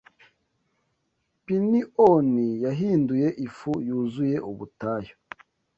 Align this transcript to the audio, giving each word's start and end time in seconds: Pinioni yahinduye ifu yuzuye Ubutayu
Pinioni 1.45 2.47
yahinduye 2.65 3.27
ifu 3.45 3.71
yuzuye 3.87 4.37
Ubutayu 4.49 5.13